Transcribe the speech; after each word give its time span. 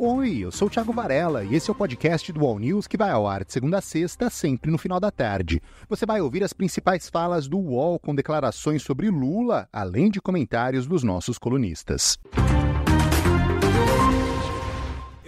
Oi, 0.00 0.38
eu 0.38 0.52
sou 0.52 0.68
o 0.68 0.70
Thiago 0.70 0.92
Varela 0.92 1.42
e 1.42 1.56
esse 1.56 1.68
é 1.68 1.72
o 1.72 1.74
podcast 1.74 2.32
do 2.32 2.46
All 2.46 2.56
News 2.56 2.86
que 2.86 2.96
vai 2.96 3.10
ao 3.10 3.26
ar 3.26 3.42
de 3.42 3.52
segunda 3.52 3.78
a 3.78 3.80
sexta, 3.80 4.30
sempre 4.30 4.70
no 4.70 4.78
final 4.78 5.00
da 5.00 5.10
tarde. 5.10 5.60
Você 5.88 6.06
vai 6.06 6.20
ouvir 6.20 6.44
as 6.44 6.52
principais 6.52 7.08
falas 7.08 7.48
do 7.48 7.58
UOL 7.58 7.98
com 7.98 8.14
declarações 8.14 8.80
sobre 8.80 9.10
Lula, 9.10 9.68
além 9.72 10.08
de 10.08 10.20
comentários 10.20 10.86
dos 10.86 11.02
nossos 11.02 11.36
colunistas. 11.36 12.16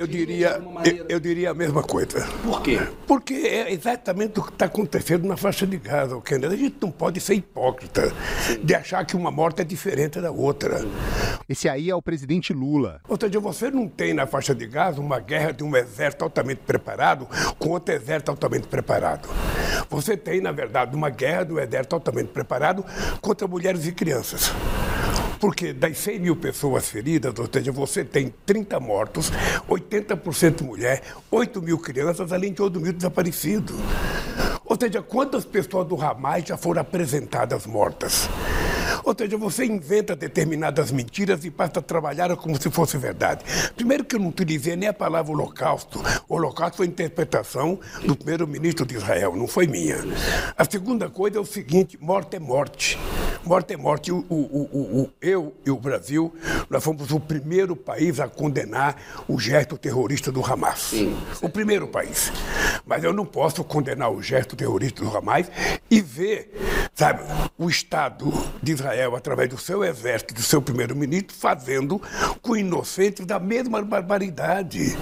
Eu 0.01 0.07
diria, 0.07 0.59
eu, 0.83 1.07
eu, 1.11 1.21
diria 1.21 1.51
a 1.51 1.55
mesma 1.55 1.83
coisa. 1.83 2.27
Por 2.43 2.63
quê? 2.63 2.81
Porque 3.07 3.35
é 3.35 3.71
exatamente 3.71 4.41
o 4.41 4.43
que 4.43 4.49
está 4.49 4.65
acontecendo 4.65 5.29
na 5.29 5.37
faixa 5.37 5.67
de 5.67 5.77
Gaza, 5.77 6.19
Kennedy. 6.23 6.55
A 6.55 6.57
gente 6.57 6.77
não 6.81 6.91
pode 6.91 7.21
ser 7.21 7.35
hipócrita 7.35 8.11
de 8.65 8.75
achar 8.75 9.05
que 9.05 9.15
uma 9.15 9.31
morte 9.31 9.61
é 9.61 9.65
diferente 9.65 10.19
da 10.19 10.31
outra. 10.31 10.81
Esse 11.47 11.69
aí 11.69 11.91
é 11.91 11.95
o 11.95 12.01
presidente 12.01 12.55
Lula. 12.55 13.03
Ou 13.07 13.19
seja, 13.21 13.39
você 13.41 13.71
não 13.71 13.87
tem 13.87 14.15
na 14.15 14.27
faixa 14.27 14.55
de 14.55 14.67
Gaza 14.67 15.03
uma 15.03 15.21
guerra 15.21 15.53
de 15.53 15.63
um 15.63 15.77
exército 15.77 16.25
altamente 16.25 16.63
preparado 16.67 17.29
com 17.59 17.69
outro 17.69 17.95
exército 17.95 18.31
altamente 18.31 18.69
preparado. 18.69 19.29
Você 19.91 20.17
tem, 20.17 20.41
na 20.41 20.51
verdade, 20.51 20.97
uma 20.97 21.11
guerra 21.11 21.45
do 21.45 21.61
exército 21.61 21.95
altamente 21.95 22.29
preparado 22.29 22.87
contra 23.21 23.47
mulheres 23.47 23.87
e 23.87 23.93
crianças. 23.93 24.51
Porque 25.41 25.73
das 25.73 25.97
100 25.99 26.19
mil 26.19 26.37
pessoas 26.37 26.89
feridas, 26.89 27.33
ou 27.39 27.49
seja, 27.51 27.73
você 27.73 28.05
tem 28.05 28.33
30 28.45 28.79
mortos, 28.79 29.33
80% 29.69 30.63
mulher, 30.63 31.03
8 31.31 31.63
mil 31.63 31.79
crianças, 31.79 32.31
além 32.31 32.53
de 32.53 32.61
8 32.61 32.79
mil 32.79 32.93
desaparecidos. 32.93 33.75
Ou 34.65 34.77
seja, 34.79 35.03
quantas 35.03 35.45
pessoas 35.45 35.89
do 35.89 36.01
Hamas 36.01 36.45
já 36.47 36.57
foram 36.57 36.83
apresentadas 36.83 37.67
mortas? 37.67 38.29
Ou 39.03 39.15
seja, 39.17 39.37
você 39.37 39.65
inventa 39.65 40.15
determinadas 40.15 40.93
mentiras 40.93 41.45
e 41.45 41.51
passa 41.51 41.81
a 41.81 41.83
trabalhar 41.83 42.37
como 42.37 42.61
se 42.61 42.71
fosse 42.71 42.99
verdade. 42.99 43.45
Primeiro 43.75 44.05
que 44.05 44.17
eu 44.17 44.21
não 44.21 44.29
utilizei 44.29 44.77
nem 44.77 44.89
a 44.89 44.93
palavra 44.93 45.33
holocausto. 45.33 46.01
O 46.29 46.35
holocausto 46.35 46.79
foi 46.79 46.87
interpretação 46.87 47.81
do 48.05 48.15
primeiro-ministro 48.15 48.85
de 48.85 48.97
Israel, 48.97 49.35
não 49.35 49.47
foi 49.47 49.67
minha. 49.67 49.97
A 50.57 50.65
segunda 50.65 51.09
coisa 51.09 51.39
é 51.39 51.41
o 51.41 51.47
seguinte, 51.47 51.99
morte 52.01 52.37
é 52.37 52.39
morte. 52.39 52.99
Morte 53.51 53.75
é 53.75 53.77
morte. 53.77 54.13
O, 54.13 54.19
o, 54.29 54.69
o, 54.73 55.01
o, 55.01 55.11
eu 55.21 55.53
e 55.67 55.73
o 55.73 55.77
Brasil, 55.77 56.33
nós 56.71 56.85
fomos 56.85 57.11
o 57.11 57.19
primeiro 57.19 57.75
país 57.75 58.21
a 58.21 58.29
condenar 58.29 58.95
o 59.27 59.41
gesto 59.41 59.77
terrorista 59.77 60.31
do 60.31 60.41
Hamas. 60.41 60.79
Sim. 60.79 61.19
O 61.43 61.49
primeiro 61.49 61.89
país. 61.89 62.31
Mas 62.87 63.03
eu 63.03 63.13
não 63.13 63.27
posso 63.27 63.65
condenar 63.65 64.09
o 64.13 64.23
gesto 64.23 64.55
terrorista 64.55 65.03
do 65.03 65.17
Hamas 65.17 65.51
e 65.91 66.01
ver, 66.01 66.55
sabe, 66.95 67.25
o 67.59 67.69
Estado 67.69 68.33
de 68.63 68.71
Israel, 68.71 69.17
através 69.17 69.49
do 69.49 69.59
seu 69.59 69.83
exército, 69.83 70.33
do 70.33 70.43
seu 70.43 70.63
primeiro-ministro, 70.63 71.37
fazendo 71.37 72.01
com 72.41 72.57
inocentes 72.57 73.27
da 73.27 73.41
mesma 73.41 73.83
barbaridade. 73.83 74.97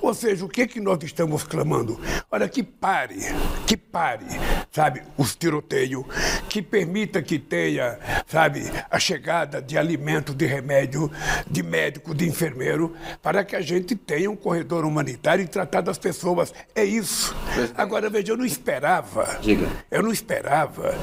Ou 0.00 0.14
seja, 0.14 0.44
o 0.46 0.48
que, 0.48 0.62
é 0.62 0.66
que 0.66 0.80
nós 0.80 0.98
estamos 1.02 1.44
clamando? 1.44 2.00
Olha, 2.30 2.48
que 2.48 2.62
pare, 2.62 3.18
que 3.66 3.76
pare, 3.76 4.24
sabe, 4.70 5.02
os 5.16 5.34
tiroteios, 5.34 6.04
que 6.48 6.62
permita 6.62 7.20
que 7.20 7.38
tenha, 7.38 7.98
sabe, 8.26 8.70
a 8.90 8.98
chegada 8.98 9.60
de 9.60 9.76
alimento, 9.76 10.34
de 10.34 10.46
remédio, 10.46 11.10
de 11.48 11.62
médico, 11.62 12.14
de 12.14 12.28
enfermeiro, 12.28 12.94
para 13.22 13.44
que 13.44 13.56
a 13.56 13.60
gente 13.60 13.96
tenha 13.96 14.30
um 14.30 14.36
corredor 14.36 14.84
humanitário 14.84 15.44
e 15.44 15.48
tratar 15.48 15.80
das 15.80 15.98
pessoas. 15.98 16.54
É 16.74 16.84
isso. 16.84 17.34
Agora, 17.76 18.08
veja, 18.08 18.32
eu 18.32 18.36
não 18.36 18.44
esperava, 18.44 19.38
Diga. 19.40 19.68
eu 19.90 20.02
não 20.02 20.12
esperava, 20.12 20.94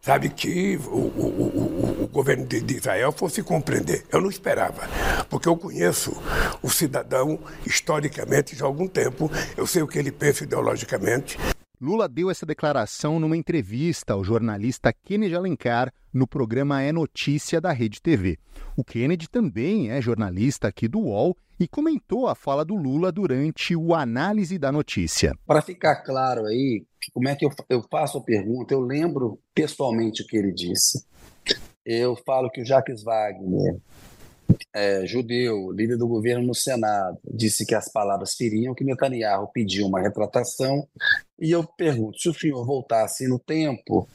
sabe, 0.00 0.28
que 0.28 0.76
o, 0.86 0.90
o, 0.90 2.02
o, 2.02 2.04
o 2.04 2.08
governo 2.08 2.44
de, 2.44 2.60
de 2.60 2.76
Israel 2.76 3.12
fosse 3.12 3.42
compreender. 3.42 4.04
Eu 4.10 4.20
não 4.20 4.30
esperava, 4.30 4.88
porque 5.30 5.48
eu 5.48 5.56
conheço 5.56 6.12
o 6.60 6.68
cidadão 6.68 7.38
historicamente 7.64 8.56
já 8.56 8.64
há 8.64 8.68
algum 8.68 8.88
tempo. 8.88 9.30
Eu 9.56 9.66
sei 9.66 9.82
o 9.82 9.86
que 9.86 9.98
ele 9.98 10.10
pensa 10.10 10.44
ideologicamente. 10.44 11.38
Lula 11.82 12.08
deu 12.08 12.30
essa 12.30 12.46
declaração 12.46 13.18
numa 13.18 13.36
entrevista 13.36 14.12
ao 14.12 14.22
jornalista 14.22 14.92
Kennedy 14.92 15.34
Alencar 15.34 15.92
no 16.14 16.28
programa 16.28 16.80
É 16.80 16.92
Notícia 16.92 17.60
da 17.60 17.72
Rede 17.72 18.00
TV. 18.00 18.38
O 18.76 18.84
Kennedy 18.84 19.28
também 19.28 19.90
é 19.90 20.00
jornalista 20.00 20.68
aqui 20.68 20.86
do 20.86 21.00
UOL 21.00 21.36
e 21.58 21.66
comentou 21.66 22.28
a 22.28 22.36
fala 22.36 22.64
do 22.64 22.76
Lula 22.76 23.10
durante 23.10 23.74
o 23.74 23.96
análise 23.96 24.58
da 24.58 24.70
notícia. 24.70 25.34
Para 25.44 25.60
ficar 25.60 26.04
claro 26.04 26.46
aí, 26.46 26.84
como 27.12 27.28
é 27.28 27.34
que 27.34 27.44
eu, 27.44 27.50
eu 27.68 27.82
faço 27.90 28.18
a 28.18 28.22
pergunta, 28.22 28.72
eu 28.72 28.80
lembro 28.80 29.40
pessoalmente 29.52 30.22
o 30.22 30.26
que 30.28 30.36
ele 30.36 30.52
disse. 30.52 31.04
Eu 31.84 32.14
falo 32.24 32.48
que 32.48 32.62
o 32.62 32.64
Jacques 32.64 33.02
Wagner 33.02 33.80
é, 34.74 35.06
judeu, 35.06 35.70
líder 35.72 35.96
do 35.96 36.08
governo 36.08 36.46
no 36.46 36.54
Senado, 36.54 37.18
disse 37.24 37.64
que 37.64 37.74
as 37.74 37.90
palavras 37.90 38.34
feriam, 38.34 38.74
que 38.74 38.84
Netanyahu 38.84 39.48
pediu 39.52 39.86
uma 39.86 40.00
retratação. 40.00 40.86
E 41.42 41.50
eu 41.50 41.64
pergunto: 41.64 42.20
se 42.20 42.28
o 42.28 42.34
senhor 42.34 42.64
voltasse 42.64 43.26
no 43.26 43.36
tempo, 43.36 44.08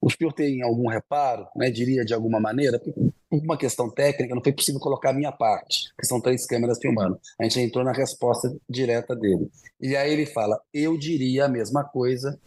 o 0.00 0.10
senhor 0.10 0.32
tem 0.32 0.62
algum 0.62 0.88
reparo, 0.88 1.46
né, 1.54 1.70
diria 1.70 2.02
de 2.02 2.14
alguma 2.14 2.40
maneira? 2.40 2.80
Por 2.80 3.12
uma 3.30 3.58
questão 3.58 3.90
técnica, 3.90 4.34
não 4.34 4.42
foi 4.42 4.54
possível 4.54 4.80
colocar 4.80 5.10
a 5.10 5.12
minha 5.12 5.30
parte, 5.30 5.92
que 5.98 6.06
são 6.06 6.18
três 6.18 6.46
câmeras 6.46 6.78
filmando. 6.80 7.20
A 7.38 7.44
gente 7.44 7.60
entrou 7.60 7.84
na 7.84 7.92
resposta 7.92 8.50
direta 8.68 9.14
dele. 9.14 9.50
E 9.78 9.94
aí 9.94 10.10
ele 10.10 10.24
fala: 10.24 10.58
eu 10.72 10.96
diria 10.96 11.44
a 11.44 11.48
mesma 11.48 11.84
coisa, 11.84 12.40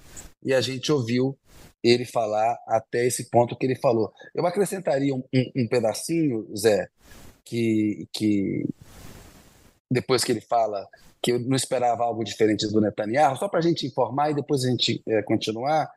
e 0.43 0.51
a 0.51 0.59
gente 0.59 0.91
ouviu 0.91 1.37
ele 1.83 2.03
falar 2.03 2.57
até 2.67 3.05
esse 3.05 3.29
ponto 3.29 3.55
que 3.55 3.67
ele 3.67 3.75
falou. 3.75 4.11
Eu 4.33 4.43
acrescentaria 4.47 5.13
um, 5.13 5.23
um, 5.31 5.51
um 5.55 5.67
pedacinho, 5.67 6.47
Zé, 6.57 6.87
que, 7.43 8.07
que 8.11 8.65
depois 9.91 10.23
que 10.23 10.31
ele 10.31 10.41
fala 10.41 10.87
que 11.25 11.31
eu 11.31 11.39
não 11.39 11.55
esperava 11.55 12.03
algo 12.03 12.23
diferente 12.23 12.67
do 12.67 12.79
Netanyahu, 12.79 13.35
só 13.35 13.47
para 13.47 13.57
a 13.57 13.63
gente 13.63 13.87
informar 13.87 14.29
e 14.29 14.35
depois 14.35 14.63
a 14.63 14.69
gente 14.69 15.01
é, 15.07 15.23
continuar, 15.23 15.91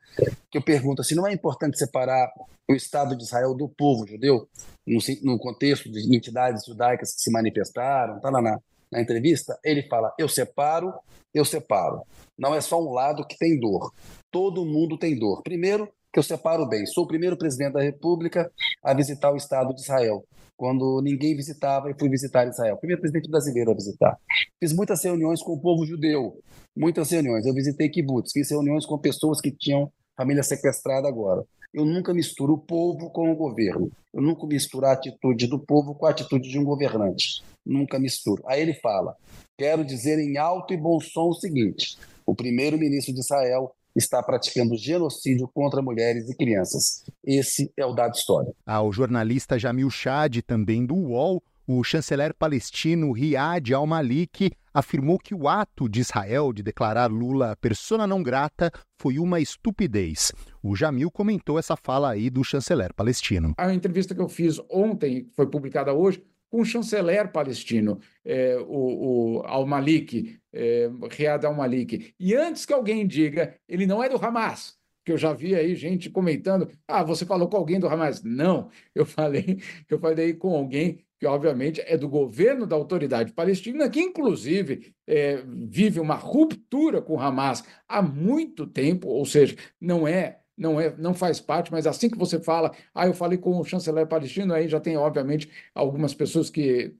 que 0.51 0.57
eu 0.57 0.63
pergunto 0.63 1.03
assim, 1.03 1.15
não 1.15 1.27
é 1.27 1.33
importante 1.35 1.77
separar 1.77 2.33
o 2.67 2.73
Estado 2.73 3.15
de 3.15 3.25
Israel 3.25 3.55
do 3.55 3.69
povo 3.69 4.07
judeu, 4.07 4.49
no, 4.87 4.99
no 5.23 5.39
contexto 5.39 5.93
de 5.93 6.17
entidades 6.17 6.65
judaicas 6.65 7.15
que 7.15 7.21
se 7.21 7.31
manifestaram, 7.31 8.19
tá 8.21 8.31
lá 8.31 8.41
na, 8.41 8.59
na 8.91 9.03
entrevista, 9.03 9.59
ele 9.63 9.83
fala, 9.83 10.15
eu 10.19 10.31
separo, 10.31 10.95
eu 11.35 11.45
separo. 11.45 12.01
Não 12.39 12.55
é 12.55 12.63
só 12.63 12.83
um 12.83 12.91
lado 12.91 13.27
que 13.27 13.37
tem 13.37 13.61
dor, 13.61 13.93
todo 14.31 14.65
mundo 14.65 14.97
tem 14.97 15.19
dor. 15.19 15.43
Primeiro, 15.43 15.93
que 16.13 16.19
eu 16.19 16.23
separo 16.23 16.67
bem, 16.67 16.87
sou 16.87 17.05
o 17.05 17.09
primeiro 17.09 17.37
presidente 17.37 17.75
da 17.75 17.83
República 17.83 18.51
a 18.83 18.95
visitar 18.95 19.33
o 19.33 19.37
Estado 19.37 19.75
de 19.75 19.81
Israel 19.81 20.25
quando 20.59 21.01
ninguém 21.01 21.37
visitava, 21.37 21.89
e 21.89 21.95
fui 21.97 22.09
visitar 22.09 22.49
Israel. 22.49 22.77
Primeiro 22.79 23.01
presidente 23.01 23.31
brasileiro 23.31 23.71
a 23.71 23.75
visitar. 23.75 24.19
Fiz 24.59 24.73
muitas 24.73 25.03
reuniões 25.05 25.41
com 25.41 25.53
o 25.53 25.61
povo 25.61 25.87
judeu, 25.87 26.37
muitas 26.77 27.11
reuniões. 27.11 27.47
Eu 27.47 27.55
visitei 27.55 27.89
kibbutz, 27.89 28.33
fiz 28.33 28.51
reuniões 28.51 28.85
com 28.85 28.99
pessoas 28.99 29.41
que 29.41 29.53
tinham 29.53 29.89
família 30.17 30.43
sequestrada 30.43 31.07
agora. 31.07 31.45
Eu 31.73 31.85
nunca 31.85 32.13
misturo 32.13 32.55
o 32.55 32.59
povo 32.59 33.09
com 33.11 33.31
o 33.31 33.37
governo. 33.37 33.89
Eu 34.13 34.21
nunca 34.21 34.45
misturo 34.49 34.87
a 34.87 34.93
atitude 34.93 35.47
do 35.47 35.61
povo 35.61 35.95
com 35.95 36.07
a 36.07 36.11
atitude 36.11 36.49
de 36.49 36.59
um 36.59 36.65
governante. 36.65 37.45
Nunca 37.65 38.01
misturo. 38.01 38.43
Aí 38.45 38.61
ele 38.61 38.75
fala: 38.75 39.15
quero 39.57 39.85
dizer 39.85 40.19
em 40.19 40.39
alto 40.39 40.75
e 40.75 40.77
bom 40.77 40.99
som 40.99 41.29
o 41.29 41.35
seguinte: 41.35 41.97
o 42.27 42.35
primeiro-ministro 42.35 43.15
de 43.15 43.21
Israel 43.21 43.71
está 43.99 44.23
praticando 44.23 44.77
genocídio 44.77 45.49
contra 45.53 45.83
mulheres 45.83 46.29
e 46.29 46.37
crianças. 46.37 47.05
Esse 47.25 47.71
é 47.77 47.85
o 47.85 47.93
dado 47.93 48.15
histórico. 48.15 48.57
Ah, 48.65 48.83
o 48.83 48.93
jornalista 48.93 49.59
Jamil 49.59 49.91
Chad, 49.91 50.41
também 50.47 50.87
do 50.87 50.95
UOL, 50.95 51.43
o 51.67 51.85
chanceler 51.85 52.33
palestino 52.33 53.13
Riyad 53.13 53.75
al-Maliki 53.75 54.53
afirmou 54.73 55.19
que 55.19 55.35
o 55.35 55.47
ato 55.47 55.87
de 55.87 56.01
Israel 56.01 56.51
de 56.51 56.63
declarar 56.63 57.11
Lula 57.11 57.57
persona 57.61 58.07
não 58.07 58.23
grata 58.23 58.73
foi 58.99 59.19
uma 59.19 59.39
estupidez. 59.39 60.33
O 60.63 60.75
Jamil 60.75 61.11
comentou 61.11 61.59
essa 61.59 61.77
fala 61.77 62.11
aí 62.11 62.31
do 62.31 62.43
chanceler 62.43 62.95
palestino. 62.95 63.53
A 63.59 63.75
entrevista 63.75 64.15
que 64.15 64.21
eu 64.21 64.29
fiz 64.29 64.59
ontem, 64.71 65.25
que 65.25 65.35
foi 65.35 65.47
publicada 65.47 65.93
hoje, 65.93 66.25
com 66.51 66.61
o 66.61 66.65
chanceler 66.65 67.31
palestino, 67.31 68.01
é, 68.25 68.57
o, 68.59 69.39
o 69.39 69.43
Al-Malik, 69.45 70.39
é, 70.53 70.91
Riyad 71.11 71.45
Al-Malik. 71.45 72.15
E 72.19 72.35
antes 72.35 72.65
que 72.65 72.73
alguém 72.73 73.07
diga, 73.07 73.55
ele 73.69 73.87
não 73.87 74.03
é 74.03 74.09
do 74.09 74.17
Hamas, 74.17 74.77
que 75.05 75.13
eu 75.13 75.19
já 75.19 75.33
vi 75.33 75.55
aí 75.55 75.75
gente 75.75 76.11
comentando, 76.11 76.71
ah, 76.87 77.03
você 77.03 77.25
falou 77.25 77.49
com 77.49 77.57
alguém 77.57 77.81
do 77.81 77.89
Hamas. 77.89 78.23
Não, 78.23 78.71
eu 78.95 79.07
falei, 79.07 79.59
eu 79.89 79.99
falei 79.99 80.35
com 80.35 80.55
alguém 80.55 81.05
que 81.19 81.27
obviamente 81.27 81.81
é 81.85 81.97
do 81.97 82.09
governo 82.09 82.67
da 82.67 82.77
autoridade 82.77 83.33
palestina, 83.33 83.91
que 83.91 84.01
inclusive 84.01 84.95
é, 85.07 85.43
vive 85.47 85.99
uma 85.99 86.15
ruptura 86.15 87.03
com 87.03 87.15
o 87.15 87.21
Hamas 87.21 87.65
há 87.89 88.01
muito 88.01 88.67
tempo, 88.67 89.09
ou 89.09 89.27
seja, 89.27 89.57
não 89.81 90.07
é 90.07 90.39
não, 90.59 90.81
é, 90.81 90.95
não 90.99 91.15
faz 91.15 91.41
parte, 91.41 91.71
mas 91.73 91.87
assim 91.87 92.11
que 92.11 92.19
você 92.19 92.41
fala, 92.41 92.75
ah, 92.95 93.07
eu 93.07 93.15
falei 93.15 93.39
com 93.39 93.59
o 93.59 93.65
chanceler 93.65 94.07
palestino, 94.07 94.53
aí 94.53 94.69
já 94.69 94.81
tem, 94.81 94.97
obviamente, 94.97 95.49
algumas 95.75 96.13
pessoas 96.13 96.51
que 96.51 96.95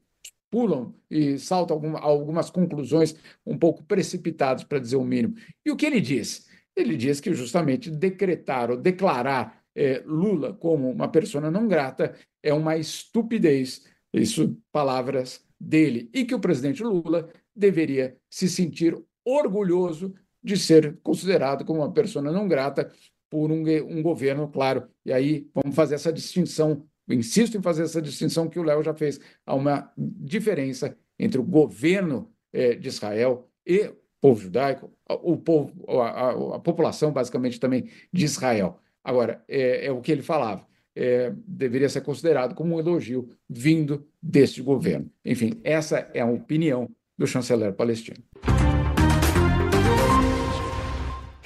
pulam 0.51 0.95
e 1.11 1.39
saltam 1.39 1.77
alguma, 1.77 1.99
algumas 1.99 2.51
conclusões 2.51 3.15
um 3.45 3.59
pouco 3.59 3.83
precipitadas, 3.85 4.65
para 4.65 4.79
dizer 4.79 4.97
o 4.97 5.05
mínimo. 5.05 5.35
E 5.65 5.71
o 5.71 5.77
que 5.77 5.87
ele 5.87 6.01
diz? 6.01 6.49
Ele 6.75 6.97
diz 6.97 7.21
que 7.21 7.35
justamente 7.35 7.91
decretar 7.91 8.71
ou 8.71 8.77
declarar 8.77 9.63
é, 9.75 10.03
Lula 10.07 10.55
como 10.55 10.91
uma 10.91 11.09
pessoa 11.09 11.51
não 11.51 11.69
grata 11.69 12.15
é 12.43 12.55
uma 12.55 12.77
estupidez. 12.77 13.85
Isso, 14.13 14.57
palavras 14.73 15.45
dele 15.61 16.09
e 16.15 16.25
que 16.25 16.35
o 16.35 16.41
presidente 16.41 16.83
Lula 16.83 17.29
deveria 17.55 18.17
se 18.31 18.49
sentir 18.49 18.97
orgulhoso 19.25 20.15
de 20.43 20.57
ser 20.57 20.99
considerado 21.03 21.65
como 21.65 21.81
uma 21.81 21.93
pessoa 21.93 22.23
não 22.23 22.49
grata 22.49 22.91
por 23.31 23.51
um, 23.51 23.63
um 23.63 24.03
governo, 24.03 24.49
claro. 24.49 24.89
E 25.05 25.13
aí 25.13 25.49
vamos 25.55 25.75
fazer 25.75 25.95
essa 25.95 26.13
distinção. 26.13 26.85
insisto 27.09 27.57
em 27.57 27.63
fazer 27.63 27.83
essa 27.83 28.01
distinção 28.03 28.49
que 28.49 28.59
o 28.59 28.63
Léo 28.63 28.83
já 28.83 28.95
fez. 28.95 29.21
Há 29.47 29.55
uma 29.55 29.93
diferença 29.97 30.97
entre 31.19 31.41
o 31.41 31.45
governo 31.45 32.33
eh, 32.53 32.75
de 32.75 32.89
Israel 32.89 33.49
e 33.67 33.81
o 33.81 33.97
povo 34.21 34.41
judaico, 34.41 34.93
o 35.09 35.37
povo, 35.37 35.73
a, 36.01 36.09
a, 36.09 36.57
a 36.57 36.59
população 36.59 37.13
basicamente 37.13 37.61
também 37.61 37.89
de 38.13 38.25
Israel. 38.25 38.79
Agora, 39.03 39.43
é, 39.49 39.87
é 39.87 39.93
o 39.93 40.01
que 40.01 40.13
ele 40.13 40.23
falava. 40.23 40.67
É, 40.95 41.33
deveria 41.47 41.89
ser 41.89 42.01
considerado 42.01 42.55
como 42.55 42.75
um 42.75 42.79
elogio 42.81 43.31
vindo 43.49 44.07
deste 44.21 44.61
governo. 44.61 45.09
Enfim, 45.25 45.61
essa 45.63 46.11
é 46.13 46.21
a 46.21 46.27
opinião 46.27 46.91
do 47.17 47.27
chanceler 47.27 47.73
palestino. 47.73 48.19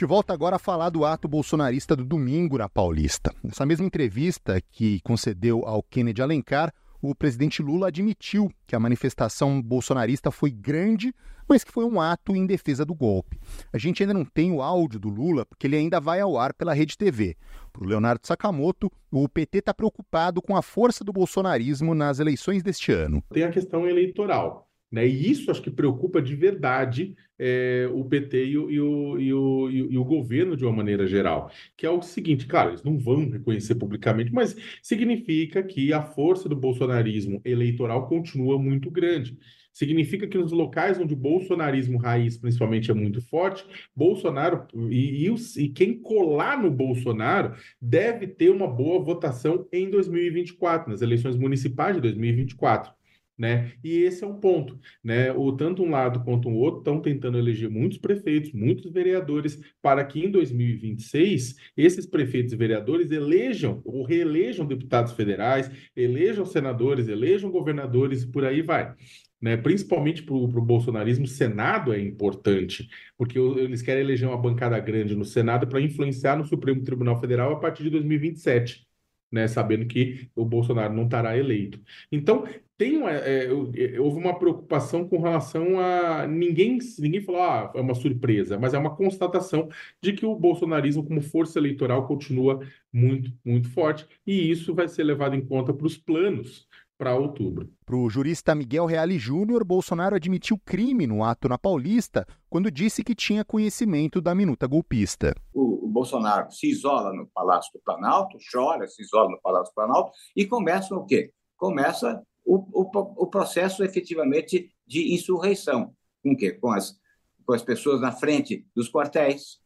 De 0.02 0.06
volta 0.06 0.32
agora 0.32 0.56
a 0.56 0.58
falar 0.58 0.90
do 0.90 1.04
ato 1.04 1.28
bolsonarista 1.28 1.94
do 1.94 2.04
domingo 2.04 2.58
na 2.58 2.68
Paulista. 2.68 3.32
Nessa 3.40 3.64
mesma 3.64 3.86
entrevista 3.86 4.60
que 4.60 5.00
concedeu 5.02 5.64
ao 5.64 5.80
Kennedy 5.80 6.20
Alencar, 6.20 6.74
o 7.00 7.14
presidente 7.14 7.62
Lula 7.62 7.86
admitiu 7.86 8.50
que 8.66 8.74
a 8.74 8.80
manifestação 8.80 9.62
bolsonarista 9.62 10.32
foi 10.32 10.50
grande, 10.50 11.14
mas 11.48 11.62
que 11.62 11.70
foi 11.70 11.84
um 11.84 12.00
ato 12.00 12.34
em 12.34 12.44
defesa 12.44 12.84
do 12.84 12.96
golpe. 12.96 13.38
A 13.72 13.78
gente 13.78 14.02
ainda 14.02 14.12
não 14.12 14.24
tem 14.24 14.50
o 14.50 14.60
áudio 14.60 14.98
do 14.98 15.08
Lula, 15.08 15.46
porque 15.46 15.68
ele 15.68 15.76
ainda 15.76 16.00
vai 16.00 16.18
ao 16.18 16.36
ar 16.36 16.52
pela 16.52 16.74
Rede 16.74 16.98
TV. 16.98 17.36
Para 17.72 17.84
o 17.84 17.86
Leonardo 17.86 18.26
Sakamoto, 18.26 18.90
o 19.08 19.28
PT 19.28 19.58
está 19.58 19.72
preocupado 19.72 20.42
com 20.42 20.56
a 20.56 20.62
força 20.62 21.04
do 21.04 21.12
bolsonarismo 21.12 21.94
nas 21.94 22.18
eleições 22.18 22.60
deste 22.60 22.90
ano. 22.90 23.22
Tem 23.32 23.44
a 23.44 23.52
questão 23.52 23.86
eleitoral. 23.88 24.68
Né? 24.92 25.08
E 25.08 25.30
isso 25.30 25.50
acho 25.50 25.62
que 25.62 25.70
preocupa 25.70 26.20
de 26.20 26.36
verdade 26.36 27.16
é, 27.38 27.88
o 27.92 28.04
PT 28.04 28.44
e 28.44 28.58
o, 28.58 28.70
e, 28.70 28.78
o, 28.78 29.18
e, 29.18 29.32
o, 29.32 29.70
e 29.70 29.98
o 29.98 30.04
governo 30.04 30.54
de 30.54 30.66
uma 30.66 30.72
maneira 30.72 31.06
geral. 31.06 31.50
Que 31.74 31.86
é 31.86 31.90
o 31.90 32.02
seguinte, 32.02 32.46
claro, 32.46 32.70
eles 32.70 32.84
não 32.84 32.98
vão 32.98 33.30
reconhecer 33.30 33.74
publicamente, 33.76 34.30
mas 34.30 34.54
significa 34.82 35.62
que 35.62 35.94
a 35.94 36.02
força 36.02 36.46
do 36.46 36.54
bolsonarismo 36.54 37.40
eleitoral 37.42 38.06
continua 38.06 38.58
muito 38.58 38.90
grande. 38.90 39.38
Significa 39.72 40.26
que 40.26 40.36
nos 40.36 40.52
locais 40.52 41.00
onde 41.00 41.14
o 41.14 41.16
bolsonarismo 41.16 41.96
raiz, 41.96 42.36
principalmente, 42.36 42.90
é 42.90 42.94
muito 42.94 43.22
forte, 43.22 43.64
Bolsonaro 43.96 44.66
e, 44.90 45.26
e, 45.26 45.34
e 45.56 45.68
quem 45.70 45.98
colar 45.98 46.62
no 46.62 46.70
Bolsonaro 46.70 47.54
deve 47.80 48.26
ter 48.26 48.50
uma 48.50 48.68
boa 48.68 49.02
votação 49.02 49.66
em 49.72 49.88
2024, 49.88 50.90
nas 50.90 51.00
eleições 51.00 51.38
municipais 51.38 51.96
de 51.96 52.02
2024 52.02 52.92
né? 53.38 53.72
E 53.82 53.98
esse 53.98 54.22
é 54.24 54.26
um 54.26 54.38
ponto, 54.38 54.78
né? 55.02 55.32
O 55.32 55.52
tanto 55.52 55.82
um 55.82 55.90
lado 55.90 56.22
quanto 56.24 56.48
o 56.48 56.54
outro 56.54 56.80
estão 56.80 57.00
tentando 57.00 57.38
eleger 57.38 57.70
muitos 57.70 57.98
prefeitos, 57.98 58.52
muitos 58.52 58.90
vereadores, 58.92 59.60
para 59.80 60.04
que 60.04 60.20
em 60.24 60.30
2026 60.30 61.56
esses 61.76 62.06
prefeitos 62.06 62.52
e 62.52 62.56
vereadores 62.56 63.10
elejam 63.10 63.80
ou 63.84 64.04
reelejam 64.04 64.66
deputados 64.66 65.12
federais, 65.12 65.70
elejam 65.96 66.44
senadores, 66.44 67.08
elejam 67.08 67.50
governadores 67.50 68.22
e 68.22 68.30
por 68.30 68.44
aí 68.44 68.62
vai. 68.62 68.94
Né, 69.40 69.56
principalmente 69.56 70.22
para 70.22 70.36
o 70.36 70.46
bolsonarismo, 70.46 71.24
o 71.24 71.28
Senado 71.28 71.92
é 71.92 72.00
importante, 72.00 72.88
porque 73.18 73.36
eles 73.36 73.82
querem 73.82 74.04
eleger 74.04 74.28
uma 74.28 74.40
bancada 74.40 74.78
grande 74.78 75.16
no 75.16 75.24
Senado 75.24 75.66
para 75.66 75.80
influenciar 75.80 76.36
no 76.36 76.44
Supremo 76.44 76.84
Tribunal 76.84 77.20
Federal 77.20 77.52
a 77.52 77.58
partir 77.58 77.82
de 77.82 77.90
2027. 77.90 78.86
Né, 79.32 79.48
sabendo 79.48 79.86
que 79.86 80.28
o 80.36 80.44
Bolsonaro 80.44 80.92
não 80.92 81.04
estará 81.04 81.38
eleito. 81.38 81.80
Então, 82.12 82.44
tem 82.76 82.96
uma, 82.96 83.12
é, 83.12 83.46
é, 83.46 84.00
houve 84.00 84.18
uma 84.18 84.38
preocupação 84.38 85.08
com 85.08 85.20
relação 85.20 85.78
a 85.78 86.26
ninguém 86.26 86.78
ninguém 86.98 87.20
falou 87.20 87.40
ah, 87.40 87.72
é 87.74 87.80
uma 87.80 87.94
surpresa, 87.94 88.58
mas 88.58 88.74
é 88.74 88.78
uma 88.78 88.94
constatação 88.96 89.68
de 90.02 90.12
que 90.12 90.26
o 90.26 90.34
bolsonarismo 90.34 91.04
como 91.04 91.22
força 91.22 91.60
eleitoral 91.60 92.08
continua 92.08 92.60
muito 92.92 93.32
muito 93.44 93.70
forte 93.70 94.06
e 94.26 94.50
isso 94.50 94.74
vai 94.74 94.88
ser 94.88 95.04
levado 95.04 95.36
em 95.36 95.40
conta 95.40 95.72
para 95.72 95.86
os 95.86 95.96
planos 95.96 96.66
para 96.98 97.16
outubro. 97.16 97.68
Para 97.84 97.96
o 97.96 98.08
jurista 98.08 98.54
Miguel 98.54 98.86
Reale 98.86 99.18
Júnior, 99.18 99.64
Bolsonaro 99.64 100.14
admitiu 100.14 100.56
crime 100.64 101.06
no 101.06 101.24
ato 101.24 101.48
na 101.48 101.58
Paulista 101.58 102.24
quando 102.48 102.70
disse 102.70 103.02
que 103.02 103.14
tinha 103.14 103.44
conhecimento 103.44 104.20
da 104.20 104.34
minuta 104.34 104.66
golpista. 104.66 105.34
O, 105.52 105.62
o 105.62 105.71
Bolsonaro 105.92 106.50
se 106.50 106.68
isola 106.68 107.12
no 107.12 107.26
Palácio 107.28 107.70
do 107.74 107.80
Planalto, 107.84 108.38
chora, 108.52 108.86
se 108.88 109.02
isola 109.02 109.30
no 109.30 109.40
Palácio 109.40 109.72
do 109.72 109.74
Planalto 109.74 110.12
e 110.36 110.46
começa 110.46 110.94
o 110.94 111.04
quê? 111.04 111.32
Começa 111.56 112.22
o, 112.44 112.56
o, 112.72 112.90
o 113.22 113.26
processo 113.26 113.84
efetivamente 113.84 114.70
de 114.86 115.14
insurreição. 115.14 115.94
Com 116.22 116.32
o 116.32 116.36
quê? 116.36 116.52
Com 116.52 116.72
as, 116.72 116.98
com 117.44 117.52
as 117.52 117.62
pessoas 117.62 118.00
na 118.00 118.12
frente 118.12 118.66
dos 118.74 118.90
quartéis, 118.90 119.58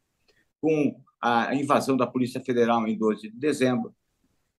com 0.60 1.00
a 1.22 1.54
invasão 1.54 1.96
da 1.96 2.06
Polícia 2.06 2.40
Federal 2.40 2.86
em 2.86 2.96
12 2.96 3.30
de 3.30 3.38
dezembro. 3.38 3.94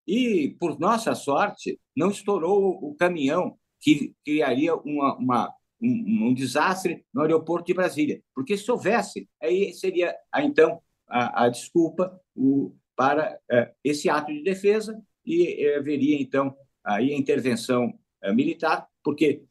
E, 0.07 0.57
por 0.61 0.79
nossa 0.79 1.15
sorte, 1.15 1.81
não 1.97 2.11
estourou 2.11 2.79
o 2.83 2.95
caminhão 2.95 3.59
que 3.81 4.15
criaria 4.25 4.75
uma, 4.75 5.17
uma 5.17 5.55
um, 5.81 6.29
um, 6.29 6.35
desastre 6.35 7.05
no 7.13 7.23
aeroporto 7.23 7.67
de 7.67 7.75
Brasília. 7.75 8.23
Porque 8.35 8.57
se 8.57 8.71
houvesse, 8.71 9.29
aí 9.43 9.73
seria, 9.75 10.15
então, 10.37 10.81
a, 11.09 11.45
a 11.45 11.49
desculpa 11.49 12.21
o, 12.35 12.75
para 12.95 13.39
é, 13.51 13.73
esse 13.85 14.09
ato 14.09 14.33
de 14.33 14.43
defesa 14.43 15.01
e 15.25 15.65
é, 15.65 15.79
haveria, 15.79 16.21
então, 16.21 16.57
aí 16.85 17.13
a 17.13 17.17
intervenção 17.17 17.93
eh, 18.23 18.33
militar, 18.33 18.87
porque 19.03 19.43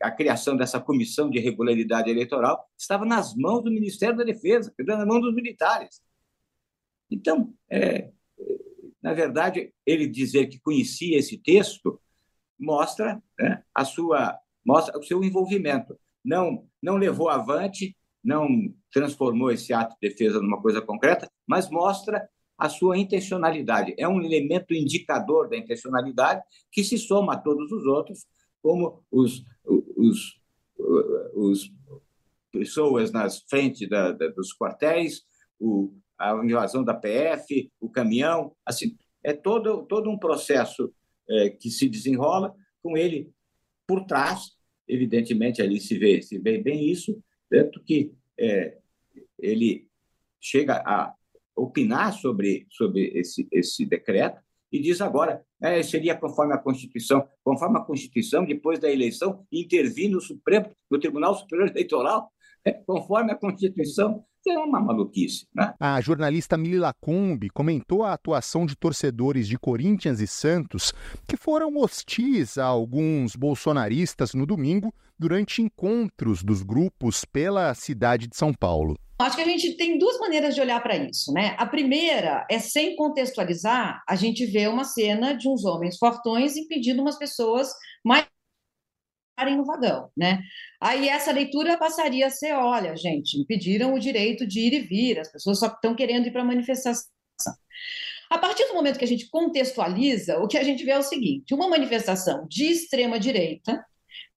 a 0.00 0.10
criação 0.12 0.56
dessa 0.56 0.80
comissão 0.80 1.28
de 1.28 1.40
regularidade 1.40 2.08
eleitoral 2.08 2.68
estava 2.78 3.04
nas 3.04 3.34
mãos 3.34 3.62
do 3.62 3.70
Ministério 3.70 4.16
da 4.16 4.22
Defesa, 4.22 4.72
nas 4.78 5.04
mãos 5.04 5.20
dos 5.20 5.34
militares. 5.34 6.00
Então, 7.10 7.52
é, 7.68 8.10
na 9.02 9.12
verdade, 9.12 9.72
ele 9.84 10.06
dizer 10.06 10.46
que 10.46 10.60
conhecia 10.60 11.18
esse 11.18 11.36
texto 11.38 12.00
mostra 12.58 13.22
né, 13.38 13.62
a 13.74 13.84
sua 13.84 14.38
mostra 14.64 14.98
o 14.98 15.02
seu 15.02 15.22
envolvimento. 15.22 15.98
Não 16.24 16.68
não 16.82 16.96
levou 16.96 17.28
avante, 17.28 17.96
não 18.22 18.48
transformou 18.92 19.50
esse 19.50 19.72
ato 19.72 19.96
de 20.00 20.08
defesa 20.08 20.40
numa 20.40 20.60
coisa 20.60 20.80
concreta, 20.82 21.30
mas 21.46 21.70
mostra 21.70 22.28
a 22.56 22.68
sua 22.68 22.98
intencionalidade. 22.98 23.94
É 23.96 24.08
um 24.08 24.20
elemento 24.20 24.74
indicador 24.74 25.48
da 25.48 25.56
intencionalidade 25.56 26.42
que 26.72 26.82
se 26.82 26.98
soma 26.98 27.34
a 27.34 27.38
todos 27.38 27.70
os 27.70 27.86
outros, 27.86 28.26
como 28.60 29.04
os, 29.10 29.44
os, 29.96 30.40
os 31.34 31.72
pessoas 32.50 33.12
nas 33.12 33.40
frentes 33.48 33.88
da, 33.88 34.10
da, 34.10 34.28
dos 34.28 34.52
quartéis, 34.52 35.22
o, 35.60 35.94
a 36.18 36.34
invasão 36.44 36.82
da 36.82 36.94
PF, 36.94 37.70
o 37.80 37.88
caminhão, 37.88 38.52
assim, 38.66 38.96
é 39.22 39.32
todo, 39.32 39.84
todo 39.86 40.10
um 40.10 40.18
processo 40.18 40.92
é, 41.28 41.50
que 41.50 41.70
se 41.70 41.88
desenrola 41.88 42.54
com 42.82 42.96
ele 42.96 43.30
por 43.86 44.04
trás, 44.04 44.52
evidentemente 44.86 45.62
ali 45.62 45.80
se 45.80 45.96
vê, 45.96 46.20
se 46.22 46.38
vê 46.38 46.58
bem 46.58 46.90
isso, 46.90 47.22
tanto 47.50 47.82
que 47.82 48.12
é, 48.38 48.78
ele 49.38 49.86
chega 50.40 50.82
a 50.84 51.14
opinar 51.56 52.12
sobre, 52.12 52.66
sobre 52.70 53.10
esse, 53.14 53.48
esse 53.50 53.84
decreto 53.84 54.40
e 54.70 54.80
diz 54.80 55.00
agora 55.00 55.44
é, 55.60 55.82
seria 55.82 56.14
conforme 56.14 56.54
a 56.54 56.58
Constituição, 56.58 57.26
conforme 57.42 57.78
a 57.78 57.82
Constituição, 57.82 58.44
depois 58.44 58.78
da 58.78 58.90
eleição, 58.90 59.44
intervir 59.50 60.10
no 60.10 60.20
Supremo, 60.20 60.70
no 60.90 61.00
Tribunal 61.00 61.34
Superior 61.34 61.68
Eleitoral, 61.68 62.30
é, 62.64 62.72
conforme 62.72 63.32
a 63.32 63.34
Constituição, 63.34 64.24
é 64.50 64.58
uma 64.58 64.80
maluquice. 64.80 65.46
Né? 65.54 65.74
A 65.78 66.00
jornalista 66.00 66.56
Mili 66.56 66.78
Lacombe 66.78 67.50
comentou 67.50 68.02
a 68.02 68.12
atuação 68.12 68.66
de 68.66 68.76
torcedores 68.76 69.48
de 69.48 69.58
Corinthians 69.58 70.20
e 70.20 70.26
Santos 70.26 70.92
que 71.26 71.36
foram 71.36 71.76
hostis 71.76 72.58
a 72.58 72.64
alguns 72.64 73.36
bolsonaristas 73.36 74.34
no 74.34 74.46
domingo 74.46 74.92
durante 75.18 75.60
encontros 75.62 76.42
dos 76.42 76.62
grupos 76.62 77.24
pela 77.24 77.74
cidade 77.74 78.26
de 78.26 78.36
São 78.36 78.52
Paulo. 78.52 78.98
Acho 79.20 79.36
que 79.36 79.42
a 79.42 79.46
gente 79.46 79.76
tem 79.76 79.98
duas 79.98 80.16
maneiras 80.20 80.54
de 80.54 80.60
olhar 80.60 80.80
para 80.80 80.96
isso, 80.96 81.32
né? 81.32 81.56
A 81.58 81.66
primeira 81.66 82.46
é 82.48 82.60
sem 82.60 82.94
contextualizar, 82.94 84.00
a 84.08 84.14
gente 84.14 84.46
vê 84.46 84.68
uma 84.68 84.84
cena 84.84 85.32
de 85.32 85.48
uns 85.48 85.64
homens 85.64 85.98
fortões 85.98 86.56
impedindo 86.56 87.02
umas 87.02 87.18
pessoas 87.18 87.68
mais 88.04 88.26
no 89.56 89.64
vagão, 89.64 90.10
né? 90.16 90.40
Aí 90.80 91.08
essa 91.08 91.32
leitura 91.32 91.76
passaria 91.76 92.26
a 92.26 92.30
ser, 92.30 92.52
olha, 92.52 92.96
gente, 92.96 93.38
impediram 93.38 93.94
o 93.94 93.98
direito 93.98 94.46
de 94.46 94.60
ir 94.60 94.72
e 94.74 94.80
vir, 94.80 95.18
as 95.18 95.30
pessoas 95.30 95.58
só 95.58 95.66
estão 95.66 95.94
querendo 95.94 96.26
ir 96.26 96.30
para 96.30 96.42
a 96.42 96.44
manifestação. 96.44 97.10
A 98.30 98.38
partir 98.38 98.66
do 98.66 98.74
momento 98.74 98.98
que 98.98 99.04
a 99.04 99.08
gente 99.08 99.28
contextualiza, 99.28 100.38
o 100.38 100.46
que 100.46 100.58
a 100.58 100.62
gente 100.62 100.84
vê 100.84 100.92
é 100.92 100.98
o 100.98 101.02
seguinte: 101.02 101.54
uma 101.54 101.68
manifestação 101.68 102.46
de 102.48 102.64
extrema 102.64 103.18
direita, 103.18 103.84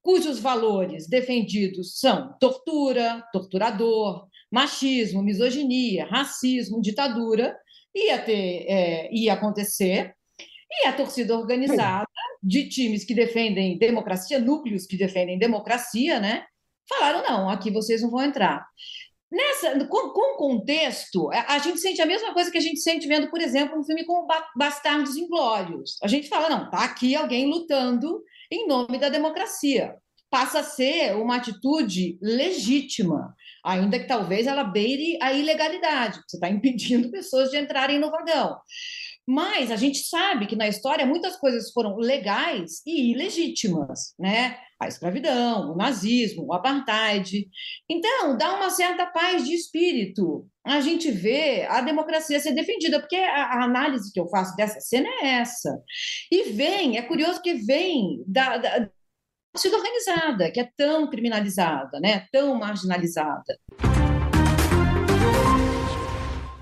cujos 0.01 0.39
valores 0.39 1.07
defendidos 1.07 1.99
são 1.99 2.35
tortura, 2.39 3.23
torturador, 3.31 4.27
machismo, 4.51 5.21
misoginia, 5.21 6.05
racismo, 6.05 6.81
ditadura, 6.81 7.55
ia 7.93 8.17
ter, 8.17 8.65
é, 8.67 9.13
ia 9.13 9.33
acontecer, 9.33 10.15
e 10.71 10.87
a 10.87 10.93
torcida 10.93 11.37
organizada 11.37 12.07
de 12.41 12.67
times 12.67 13.03
que 13.03 13.13
defendem 13.13 13.77
democracia, 13.77 14.39
núcleos 14.39 14.85
que 14.85 14.97
defendem 14.97 15.37
democracia, 15.37 16.19
né? 16.19 16.45
Falaram, 16.89 17.23
não, 17.23 17.49
aqui 17.49 17.71
vocês 17.71 18.01
não 18.01 18.09
vão 18.09 18.23
entrar. 18.23 18.65
Nessa, 19.31 19.85
com, 19.85 20.09
com 20.09 20.35
contexto, 20.35 21.29
a, 21.31 21.57
gente 21.59 21.79
sente 21.79 22.01
a 22.01 22.05
mesma 22.05 22.33
coisa 22.33 22.51
que 22.51 22.57
a 22.57 22.61
gente 22.61 22.81
sente 22.81 23.07
vendo, 23.07 23.29
por 23.29 23.39
exemplo, 23.39 23.79
um 23.79 23.83
filme 23.83 24.03
como 24.03 24.27
Bastardos 24.57 25.15
Inglórios. 25.15 25.97
A 26.03 26.07
gente 26.07 26.27
fala, 26.27 26.49
não, 26.49 26.69
tá 26.69 26.83
aqui 26.83 27.15
alguém 27.15 27.49
lutando 27.49 28.21
em 28.51 28.67
nome 28.67 28.97
da 28.97 29.07
democracia. 29.07 29.95
Passa 30.29 30.59
a 30.59 30.63
ser 30.63 31.15
uma 31.15 31.37
atitude 31.37 32.17
legítima, 32.21 33.33
ainda 33.63 33.99
que 33.99 34.07
talvez 34.07 34.47
ela 34.47 34.65
beire 34.65 35.17
a 35.21 35.31
ilegalidade. 35.31 36.19
Você 36.27 36.35
está 36.35 36.49
impedindo 36.49 37.11
pessoas 37.11 37.51
de 37.51 37.57
entrarem 37.57 37.99
no 37.99 38.11
vagão. 38.11 38.57
Mas 39.31 39.71
a 39.71 39.77
gente 39.77 39.99
sabe 39.99 40.45
que 40.45 40.57
na 40.57 40.67
história 40.67 41.05
muitas 41.05 41.37
coisas 41.37 41.71
foram 41.71 41.95
legais 41.95 42.81
e 42.85 43.13
ilegítimas, 43.13 44.13
né? 44.19 44.57
A 44.77 44.89
escravidão, 44.89 45.71
o 45.71 45.77
nazismo, 45.77 46.47
o 46.47 46.53
apartheid. 46.53 47.47
Então, 47.89 48.35
dá 48.35 48.55
uma 48.55 48.69
certa 48.69 49.05
paz 49.05 49.45
de 49.45 49.53
espírito 49.53 50.45
a 50.63 50.79
gente 50.79 51.09
vê 51.09 51.65
a 51.67 51.81
democracia 51.81 52.39
ser 52.39 52.53
defendida, 52.53 52.99
porque 52.99 53.15
a, 53.15 53.63
análise 53.63 54.11
que 54.13 54.19
eu 54.19 54.27
faço 54.27 54.55
dessa 54.55 54.79
cena 54.79 55.09
é 55.21 55.39
essa. 55.39 55.81
E 56.31 56.51
vem, 56.51 56.97
é 56.97 57.01
curioso 57.01 57.41
que 57.41 57.55
vem 57.55 58.23
da, 58.27 58.57
da 58.57 58.89
organizada, 59.73 60.51
que 60.51 60.59
é 60.59 60.69
tão 60.77 61.09
criminalizada, 61.09 61.99
né? 61.99 62.27
tão 62.31 62.55
marginalizada. 62.55 63.57